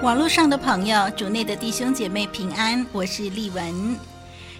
[0.00, 3.98] 网络上的朋友，主内的弟兄姐妹平安，我是丽文。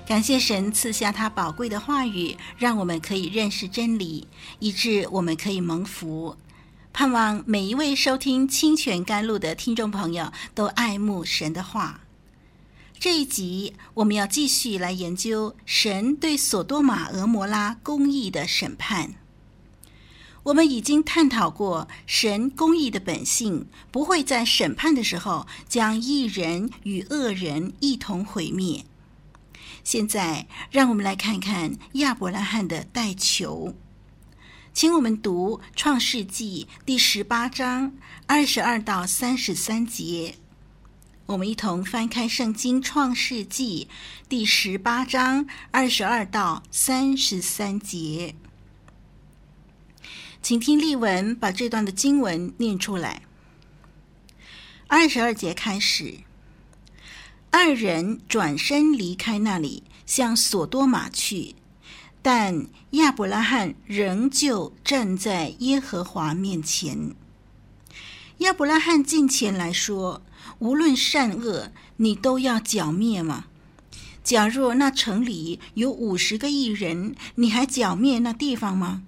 [0.04, 4.26] 感谢神赐下他宝贵的话语，让我们可以认识真理，
[4.58, 6.36] 以致我们可以蒙福。
[6.92, 12.00] 盼望每一位收听清泉甘露的听众朋友都爱慕神的话。
[12.98, 19.14] 这一集我们要继续来研究神对所多玛、俄摩拉公义的审判。
[20.48, 28.86] 我们已经探讨过，神公义的本性不会在审判的时候将义人与恶人一同毁灭。
[29.84, 33.74] 现在，让我们来看看亚伯拉罕的代求。
[34.72, 37.92] 请我们读《创世纪》第十八章
[38.26, 40.36] 二十二到三十三节。
[41.26, 43.88] 我们一同翻开圣经《创世纪》
[44.30, 48.34] 第十八章二十二到三十三节。
[50.42, 53.22] 请听例文把这段的经文念出来。
[54.86, 56.18] 二十二节开始，
[57.50, 61.54] 二人转身离开那里，向所多玛去，
[62.22, 67.14] 但亚伯拉罕仍旧站在耶和华面前。
[68.38, 70.22] 亚伯拉罕近前来说
[70.60, 73.46] ：“无论善恶，你都要剿灭吗？
[74.24, 79.02] 假若那城里有五十个义人，你还剿灭那地方吗？”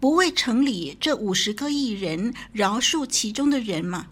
[0.00, 4.06] 不为城里这五十个义人饶恕其中的人吗？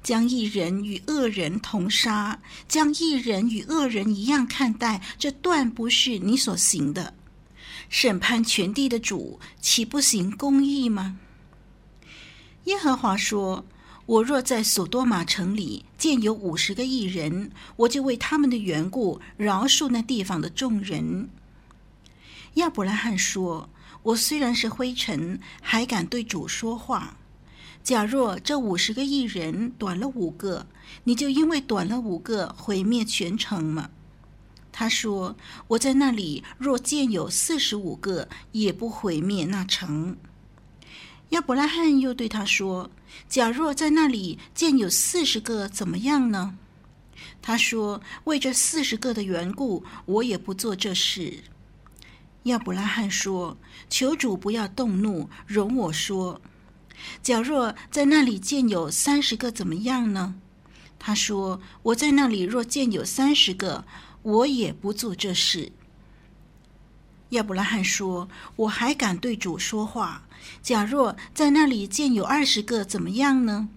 [0.00, 7.14] 将义人与恶人同杀，将义人与恶人一样看待，这断不是你所行的。
[7.88, 11.18] 审判全地的主，岂不行公义吗？
[12.64, 13.64] 耶和华说
[14.06, 21.28] ：“我若在所多玛城里见有五十个义人，我就为他们的缘故饶恕那地方的众人。”
[22.54, 23.68] 亚伯拉罕说。
[24.02, 27.16] 我虽然是灰尘，还敢对主说话。
[27.82, 30.66] 假若这五十个义人短了五个，
[31.04, 33.90] 你就因为短了五个毁灭全城吗？
[34.70, 35.36] 他说
[35.68, 40.16] ：“我在那里若见有四十五个，也不毁灭那城。”
[41.30, 42.90] 亚伯拉罕又对他说
[43.28, 46.56] ：“假若在那里见有四十个，怎么样呢？”
[47.42, 51.42] 他说：“为这四十个的缘故，我也不做这事。”
[52.48, 53.56] 亚伯拉罕说
[53.88, 56.40] ：“求主不要动怒，容我说。
[57.22, 60.34] 假若在那里见有三十个，怎么样呢？”
[60.98, 63.84] 他说：“我在那里若见有三十个，
[64.22, 65.70] 我也不做这事。”
[67.30, 70.24] 亚伯拉罕说：“我还敢对主说话。
[70.62, 73.68] 假若在那里见有二十个，怎么样呢？”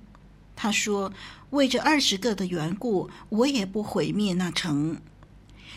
[0.56, 1.12] 他说
[1.52, 5.02] ：“为这二十个的缘故，我也不毁灭那城。”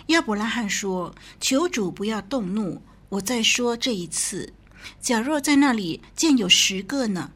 [0.09, 4.53] 亚伯拉罕说：“求主不要动怒，我再说这一次。
[5.01, 7.33] 假若在那里见有十个呢？”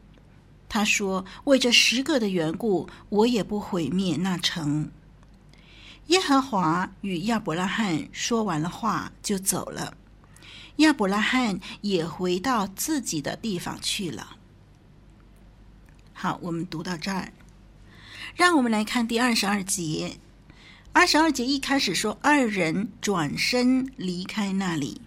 [0.68, 4.90] 他说：“为这十个的缘故，我也不毁灭那城。”
[6.08, 9.96] 耶和华与亚伯拉罕说完了话，就走了。
[10.76, 14.36] 亚伯拉罕也回到自己的地方去了。
[16.12, 17.32] 好，我们读到这儿，
[18.34, 20.18] 让我们来看第二十二节。
[20.92, 25.00] 二十二节一开始说，二人转身离开那里。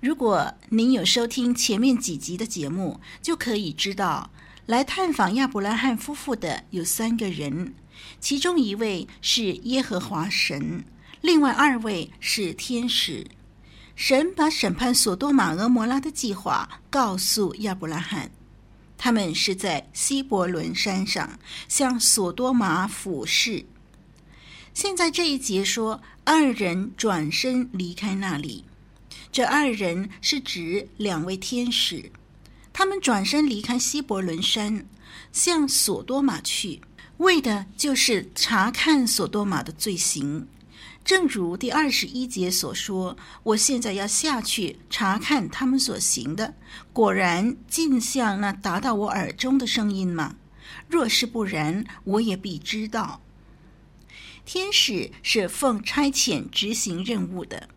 [0.00, 4.30] 如果您有收听前面几集的节目，就可以知道，
[4.66, 7.74] 来探访亚伯拉罕夫妇的有三个人，
[8.18, 10.84] 其中一位是耶和华神，
[11.20, 13.26] 另外二位是天使。
[13.94, 18.30] 神把审判所多玛、俄摩拉的计划告诉亚伯拉罕。
[18.96, 21.38] 他们是在希伯伦山上
[21.68, 23.66] 向所多玛俯视。
[24.74, 28.64] 现在这一节说，二人转身离开那里。
[29.30, 32.10] 这二人是指两位天使，
[32.72, 34.86] 他们转身离开希伯伦山，
[35.30, 36.80] 向所多玛去，
[37.18, 40.46] 为的就是查看所多玛的罪行。
[41.04, 46.54] 正如第二十一节所说，我现在要下去查看他们所行的，
[46.92, 50.36] 果然尽像那达到我耳中的声音吗？
[50.88, 53.20] 若是不然，我也必知道。
[54.44, 57.68] 天使是奉差遣执行任务的，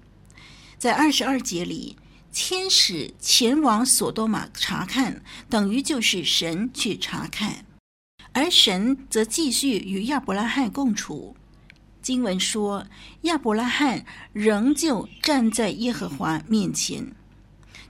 [0.78, 1.96] 在二十二节里，
[2.34, 7.66] 天使前往所多玛查看，等于就是神去查看，
[8.34, 11.36] 而神则继续与亚伯拉罕共处。
[12.02, 12.86] 经文说，
[13.22, 17.16] 亚伯拉罕仍旧站在耶和华面前。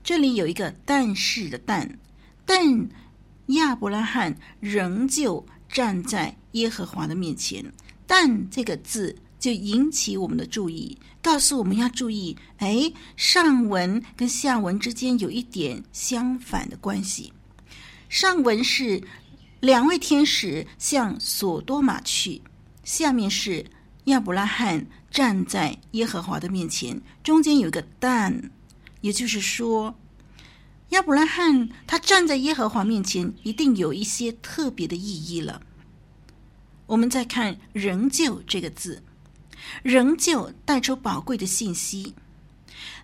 [0.03, 1.97] 这里有一个“但是”的“但”，
[2.45, 2.89] 但
[3.47, 7.73] 亚伯拉罕仍旧站在耶和华的面前。
[8.07, 12.37] “但”这个字就引起我们的注意，告诉我们要注意。
[12.57, 17.33] 哎，上文跟下文之间有一点相反的关系。
[18.09, 19.03] 上文是
[19.59, 22.41] 两位天使向所多玛去，
[22.83, 23.65] 下面是。
[24.05, 28.51] 亚伯拉罕站在耶和华的面前，中间有个“但”，
[29.01, 29.95] 也就是说，
[30.89, 35.59] 亚伯拉罕他站在耶和华面前，一定有一些特别的意义了。
[36.87, 39.03] 我们再看“仍旧”这个字
[39.83, 42.15] ，“仍旧”带出宝贵的信息。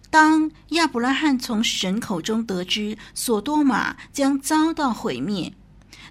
[0.09, 5.53] 当亚伯拉罕从神口中得知所多玛将遭到毁灭，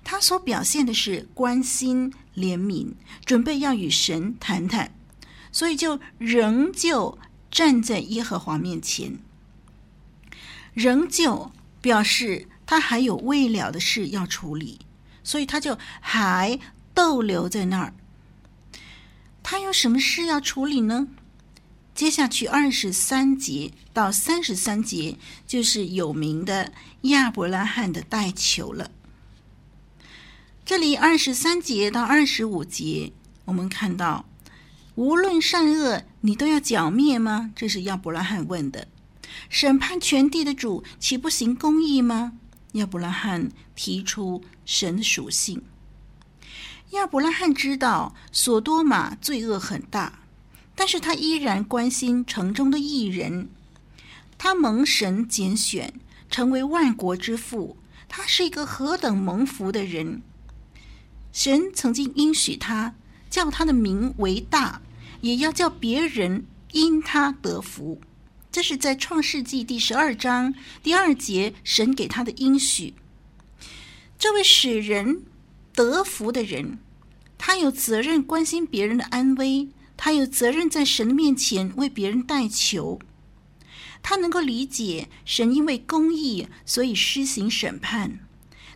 [0.02, 2.12] 他所表现的是关心。
[2.36, 2.94] 怜悯，
[3.26, 4.94] 准备要与神谈谈，
[5.50, 7.18] 所以就仍旧
[7.50, 9.18] 站在耶和华面前，
[10.72, 11.50] 仍旧
[11.82, 14.78] 表示他还有未了的事要处理，
[15.24, 16.58] 所以他就还
[16.94, 17.94] 逗留在那儿。
[19.42, 21.08] 他有什么事要处理呢？
[21.94, 26.72] 接下去二十三节到三十三节就是有名的
[27.02, 28.90] 亚伯拉罕的代求了。
[30.64, 33.12] 这里二十三节到二十五节，
[33.46, 34.24] 我们看到，
[34.94, 37.50] 无论善恶，你都要剿灭吗？
[37.56, 38.86] 这是亚伯拉罕问的。
[39.48, 42.32] 审判全地的主，岂不行公义吗？
[42.72, 45.62] 亚伯拉罕提出神的属性。
[46.90, 50.20] 亚伯拉罕知道所多玛罪恶很大，
[50.74, 53.48] 但是他依然关心城中的异人。
[54.36, 55.94] 他蒙神拣选，
[56.28, 57.76] 成为万国之父，
[58.08, 60.22] 他是一个何等蒙福的人。
[61.32, 62.94] 神曾经应许他，
[63.28, 64.82] 叫他的名为大，
[65.20, 68.00] 也要叫别人因他得福。
[68.50, 70.52] 这是在创世纪第十二章
[70.82, 72.94] 第二节，神给他的应许。
[74.18, 75.22] 这位使人
[75.84, 76.78] 得福的人，
[77.38, 82.98] 他有责任关心别人的安危，他有责任在神的面前为别人代求。
[84.02, 88.20] 他能够理解神因为公义，所以施行审判。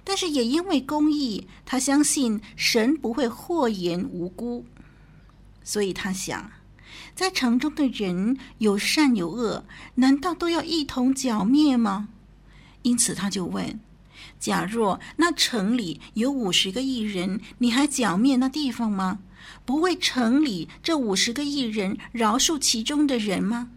[0.07, 4.67] 但是也因为公义，他相信神不会祸延无辜，
[5.63, 6.53] 所以他想，
[7.15, 12.09] 在城中的人有善有恶，难道都要一同剿灭吗？
[12.83, 13.81] 因此他就问：
[14.45, 19.21] 假若那城里有五十个艺人，你还剿灭那地方吗？
[19.65, 23.71] 不为城里这五十个艺人饶恕其中的人吗？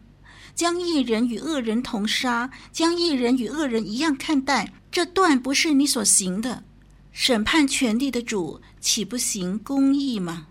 [0.53, 4.73] 将艺人与恶人同杀，将艺人与恶人一样看待。
[4.91, 6.65] 这断不是你所行的，
[7.13, 10.47] 审判全地的主岂不行公义吗？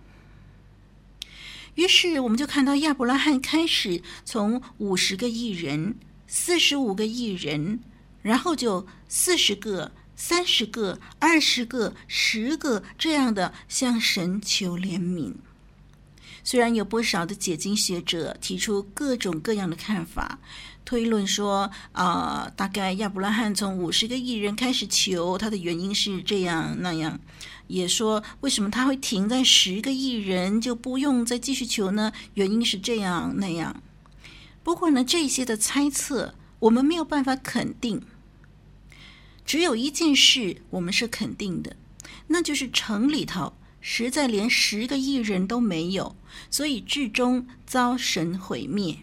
[1.75, 5.97] 于是我们就看到亚伯拉罕开始从五十个艺人、
[6.27, 7.81] 四十五个艺人，
[8.23, 15.35] 然后就四十个、三十个、二十个、十个这样的向神求怜悯。
[16.43, 20.39] 虽然有不少的解经学者提出各种各样的看法。
[20.85, 27.19] 推论说，啊、大概亚伯拉罕从五十个义人开始求，他的原因是这样那样，
[27.67, 32.13] 也说为什么他会停在十个义人，就不用再继续求呢？
[32.35, 33.83] 原因是这样那样。
[34.63, 38.01] 不过呢，这些的猜测我们没有办法肯定。
[39.47, 41.77] 只有一件事我们是肯定的，
[42.27, 46.17] 那就是城里头实在连十个义人都没有，
[46.51, 48.99] 所以至终遭神毁灭。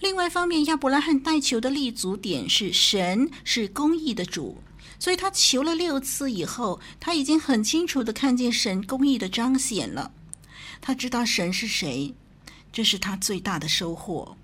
[0.00, 4.58] 另外一方面，亚伯拉罕代求的立足点是神是公义的主，
[4.98, 10.12] 所以他求了六次以后，他已经很清楚的看见神公义的彰显了。
[10.80, 12.14] 他知道神是谁，
[12.70, 14.36] 这是他最大的收获。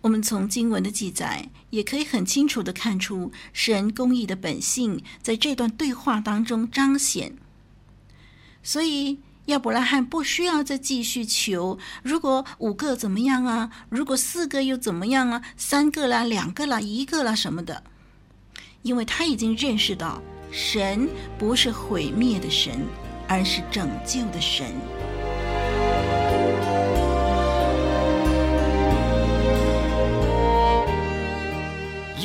[0.00, 7.36] 我们从经文的记载，也可以很清楚地看出神公义的本性在这段对话当中彰显。
[8.62, 13.70] 所以亚伯拉罕不需要再继续求，如果五个怎么样啊？
[13.88, 15.42] 如果四个又怎么样啊？
[15.56, 17.82] 三个啦，两个啦，一个啦什么的，
[18.82, 20.20] 因为他已经认识到，
[20.50, 21.08] 神
[21.38, 22.86] 不是毁灭的神，
[23.26, 24.66] 而是拯救的神。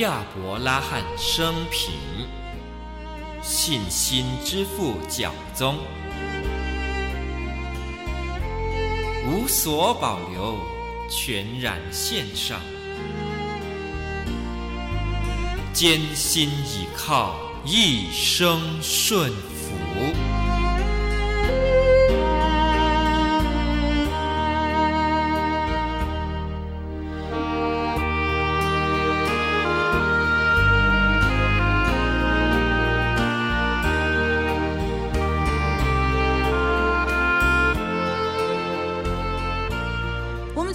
[0.03, 1.93] 亚伯拉罕生平，
[3.41, 5.77] 信心之父教宗，
[9.25, 10.57] 无所保留，
[11.09, 12.59] 全然献上，
[15.71, 19.52] 艰辛倚靠，一生顺服。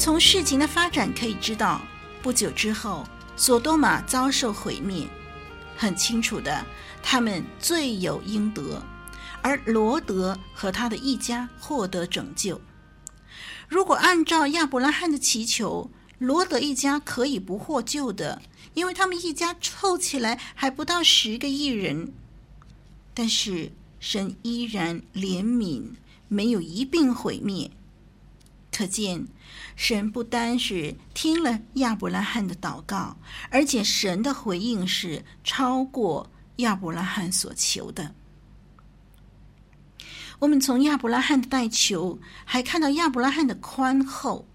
[0.09, 1.83] 从事情的发展可以知道，
[2.23, 5.07] 不久之后，索多玛遭受毁灭。
[5.77, 6.65] 很清楚的，
[7.03, 8.83] 他们罪有应得，
[9.43, 12.59] 而罗德和他的一家获得拯救。
[13.69, 18.41] 如果按照亚伯拉罕的祈求，罗德一家可以不获救的，
[18.73, 22.15] 因为他们一家凑起来还不到十个亿人。
[23.13, 25.91] 但是神依然怜悯，
[26.29, 27.71] 没有一并毁灭。
[28.79, 29.27] 可见，
[29.75, 33.17] 神不单是听了亚伯拉罕的祷告，
[33.51, 38.15] 而且神的回应是超过亚伯拉罕所求的。
[40.39, 44.47] 我们从亚伯拉罕的代求，还看到亚伯拉罕的宽厚，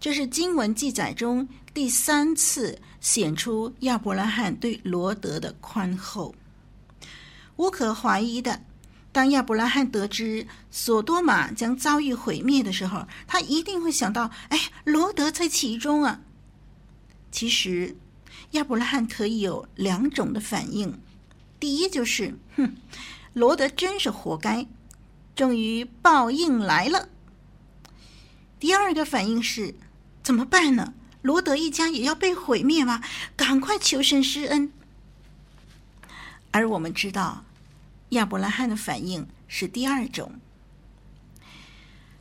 [0.00, 6.34] 这是经文记载中第三次显出亚伯拉罕对罗德的宽厚。
[7.54, 8.60] 无可怀疑的。
[9.16, 16.20] 当亚伯拉罕得知索多玛将遭遇毁灭的时候，他一定会想到：哎，罗德在其中啊。
[17.32, 17.96] 其实，
[18.50, 21.00] 亚伯拉罕可以有两种的反应：
[21.58, 22.76] 第一就是，哼，
[23.32, 24.66] 罗德真是活该，
[25.34, 27.08] 终于报应来了；
[28.60, 29.76] 第二个反应是，
[30.22, 30.92] 怎么办呢？
[31.22, 33.02] 罗德一家也要被毁灭吗？
[33.34, 34.70] 赶快求神施恩。
[36.50, 37.46] 而我们知道。
[38.10, 40.32] 亚伯拉罕的反应是第二种，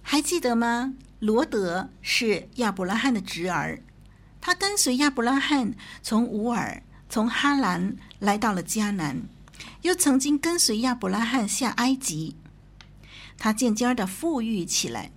[0.02, 0.94] 还记得吗？
[1.20, 3.82] 罗德是亚伯拉罕的侄儿，
[4.42, 9.22] 他跟随亚伯拉罕从乌尔、从哈兰来到了迦南，
[9.82, 12.36] 又曾经跟随亚伯拉罕下埃及。
[13.38, 15.12] 他渐渐的富裕起来，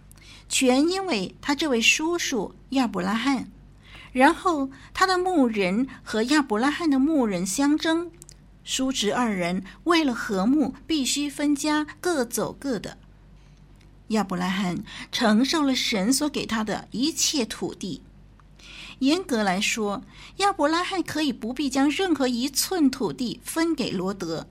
[0.48, 3.50] 全因为他这位叔叔亚伯拉罕。
[4.12, 8.10] 然后他的牧人和亚伯拉罕的牧人相争。
[8.68, 12.98] 叔侄二人为了和睦，必须分家，各走各的。
[14.08, 18.02] 亚伯拉罕承受了神所给他的一切土地。
[18.98, 20.02] 严格来说，
[20.37, 24.46] 亚伯拉罕可以不必将任何一寸土地分给罗德，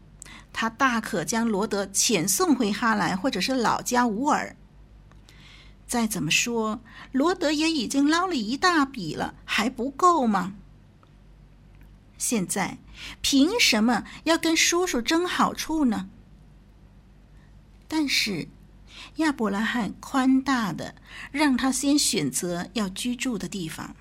[0.51, 4.55] 他大可将罗德遣送回哈兰或者是老家乌尔。
[5.86, 6.79] 再怎么说，
[7.12, 10.55] 罗德也已经捞了一大笔了，还不够吗？
[12.17, 12.77] 现在
[13.21, 16.09] 凭什么要跟叔叔争好处呢？
[17.88, 18.47] 但是
[19.17, 20.95] 亚伯拉罕宽大的
[21.31, 23.95] 让他先选择要居住的地方，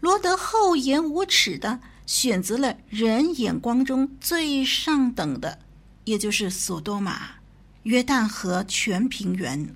[0.00, 5.60] 罗德厚颜无耻的选择了人眼光中最上等的，
[6.04, 7.36] 也就是索多玛、
[7.84, 9.74] 约旦河全平原。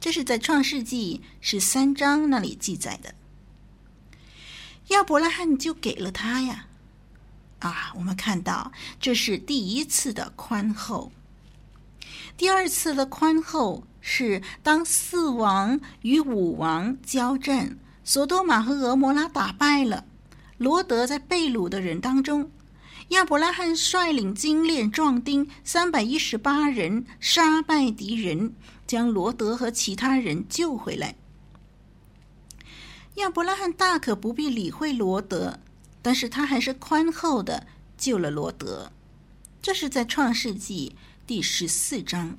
[0.00, 3.14] 这是在创世纪十三章那里记载的。
[4.88, 6.66] 亚伯拉罕就给了他呀，
[7.60, 11.10] 啊，我们看到这是第一次的宽厚。
[12.36, 20.04] 第二次的宽厚是当四王与五王交战，索多玛和俄摩拉打败了，
[20.58, 22.50] 罗德在被掳的人当中，
[23.08, 28.54] 亚伯拉罕率领精练壮丁三百一十八人杀败敌人，
[28.86, 31.16] 将罗德和其他人救回来。
[33.14, 35.60] 亚伯拉罕大可不必理会罗德，
[36.02, 37.66] 但是他还是宽厚的
[37.96, 38.90] 救了罗德。
[39.62, 42.36] 这是在创世纪第十四章。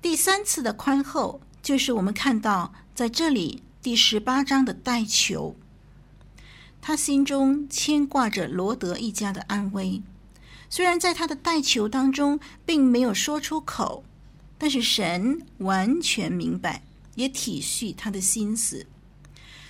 [0.00, 5.54] 第三次的宽厚，就是我们看到在这里第十八章的代求。
[6.80, 10.02] 他心中牵挂着罗德一家的安危，
[10.70, 14.04] 虽然在他的代求当中并没有说出口，
[14.56, 16.82] 但是神完全明白。
[17.18, 18.86] 也体恤他的心思。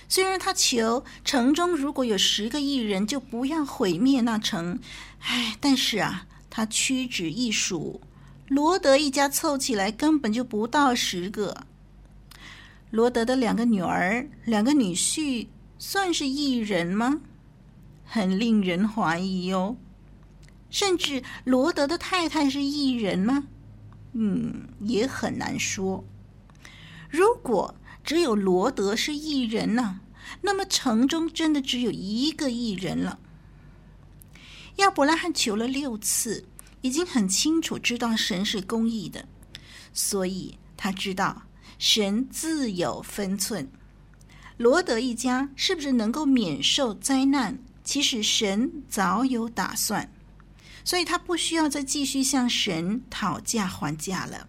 [0.07, 4.79] 虽然他求城中如果有十个义人，就不要毁灭那城，
[5.19, 8.01] 唉，但是啊，他屈指一数，
[8.47, 11.65] 罗德一家凑起来根本就不到十个。
[12.91, 17.21] 罗德的两个女儿、两个女婿算是义人吗？
[18.05, 19.77] 很令人怀疑哦。
[20.71, 23.47] 甚至罗德的太太是义人吗？
[24.13, 26.03] 嗯，也很难说。
[27.09, 30.01] 如果只有罗德是义人呢？
[30.41, 33.19] 那么城中真的只有一个义人了。
[34.75, 36.45] 亚伯拉罕求了六次，
[36.81, 39.27] 已经很清楚知道神是公义的，
[39.91, 41.43] 所以他知道
[41.79, 43.69] 神自有分寸。
[44.57, 47.57] 罗德一家是不是能够免受灾难？
[47.83, 50.13] 其实神早有打算，
[50.83, 54.47] 所以他不需要再继续向神讨价还价了。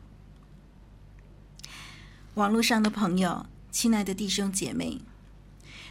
[2.35, 5.01] 网络上的朋友，亲爱的弟兄姐妹，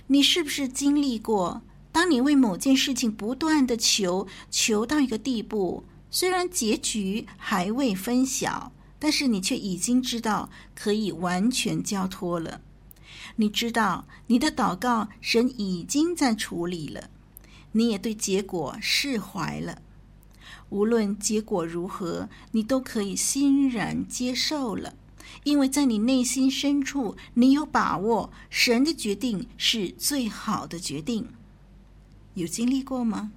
[0.08, 1.62] 你是不是经历过？
[1.92, 12.62] 当你为某件事情不断的求，求到一个地步，虽然结局还未分晓，但是你却已经知道可以完全交托了。
[13.36, 17.10] 你知道你的祷告，神已经在处理了，
[17.74, 19.82] 你也对结果释怀了。
[20.70, 24.94] 无论结果如何，你都可以欣然接受了。
[25.44, 31.28] 因为在你内心深处，你有把握，神的决定是最好的决定。
[32.36, 33.32] 有经历过吗？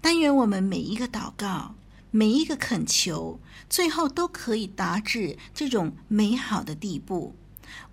[0.00, 1.74] 但愿我们每一个祷告，
[2.10, 7.34] 每一个恳求，最后都可以达至这种美好的地步。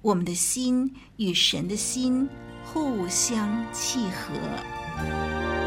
[0.01, 2.29] 我们的心与神的心
[2.63, 5.62] 互相契合。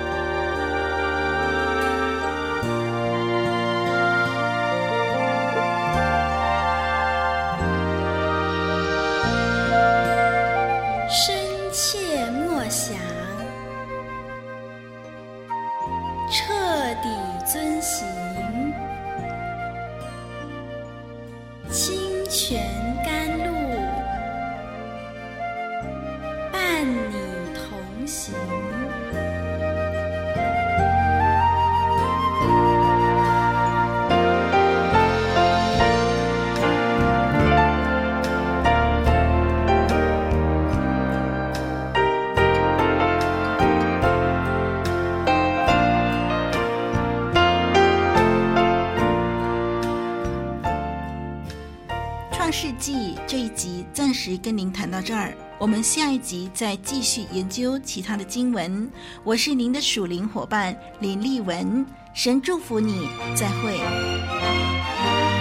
[55.06, 58.90] 这儿，我们下一集再继续研究其他的经文。
[59.22, 65.35] 我是您的属灵伙伴林立文，神祝福你，再会。